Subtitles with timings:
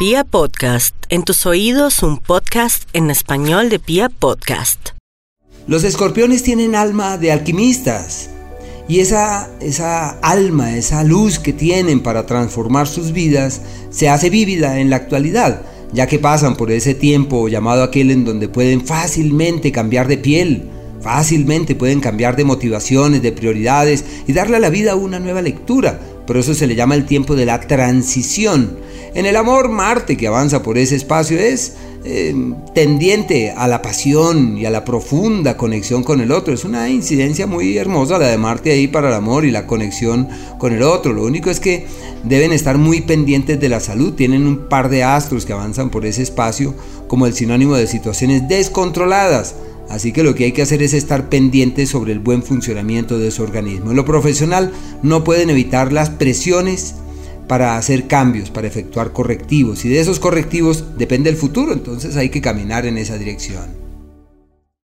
[0.00, 4.92] Pia Podcast, en tus oídos un podcast en español de Pia Podcast.
[5.66, 8.30] Los escorpiones tienen alma de alquimistas
[8.88, 13.60] y esa, esa alma, esa luz que tienen para transformar sus vidas
[13.90, 15.60] se hace vívida en la actualidad,
[15.92, 20.70] ya que pasan por ese tiempo llamado aquel en donde pueden fácilmente cambiar de piel,
[21.02, 26.00] fácilmente pueden cambiar de motivaciones, de prioridades y darle a la vida una nueva lectura.
[26.30, 28.78] Por eso se le llama el tiempo de la transición
[29.12, 31.74] en el amor, Marte, que avanza por ese espacio, es
[32.04, 32.32] eh,
[32.74, 36.54] tendiente a la pasión y a la profunda conexión con el otro.
[36.54, 40.28] Es una incidencia muy hermosa la de Marte ahí para el amor y la conexión
[40.58, 41.12] con el otro.
[41.12, 41.86] Lo único es que
[42.22, 44.14] deben estar muy pendientes de la salud.
[44.14, 46.74] Tienen un par de astros que avanzan por ese espacio
[47.08, 49.56] como el sinónimo de situaciones descontroladas.
[49.90, 53.32] Así que lo que hay que hacer es estar pendientes sobre el buen funcionamiento de
[53.32, 53.90] su organismo.
[53.90, 54.72] En lo profesional
[55.02, 56.94] no pueden evitar las presiones
[57.48, 59.84] para hacer cambios, para efectuar correctivos.
[59.84, 63.79] Y de esos correctivos depende el futuro, entonces hay que caminar en esa dirección.